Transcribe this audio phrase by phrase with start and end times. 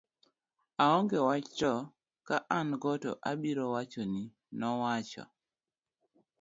[0.85, 1.71] aonge wach to
[2.27, 4.23] ka an go to abiro wachoni,
[4.59, 5.23] nowacho